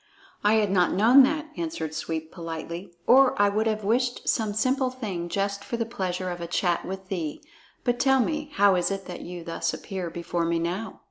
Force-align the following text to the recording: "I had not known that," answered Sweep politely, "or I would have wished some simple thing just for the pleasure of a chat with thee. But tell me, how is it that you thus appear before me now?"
"I 0.43 0.55
had 0.55 0.71
not 0.71 0.93
known 0.93 1.21
that," 1.25 1.51
answered 1.55 1.93
Sweep 1.93 2.31
politely, 2.31 2.91
"or 3.05 3.39
I 3.39 3.49
would 3.49 3.67
have 3.67 3.83
wished 3.83 4.27
some 4.27 4.51
simple 4.55 4.89
thing 4.89 5.29
just 5.29 5.63
for 5.63 5.77
the 5.77 5.85
pleasure 5.85 6.31
of 6.31 6.41
a 6.41 6.47
chat 6.47 6.83
with 6.87 7.09
thee. 7.09 7.39
But 7.83 7.99
tell 7.99 8.19
me, 8.19 8.49
how 8.55 8.73
is 8.73 8.89
it 8.89 9.05
that 9.05 9.21
you 9.21 9.43
thus 9.43 9.75
appear 9.75 10.09
before 10.09 10.43
me 10.45 10.57
now?" 10.57 10.99